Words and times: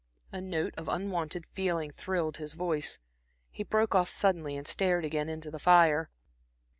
A 0.31 0.41
note 0.41 0.73
of 0.77 0.89
unwonted 0.89 1.45
feeling 1.45 1.91
thrilled 1.91 2.37
his 2.37 2.53
voice. 2.53 2.97
He 3.51 3.61
broke 3.61 3.93
off 3.93 4.09
suddenly 4.09 4.57
and 4.57 4.65
stared 4.67 5.05
again 5.05 5.29
into 5.29 5.51
the 5.51 5.59
fire. 5.59 6.09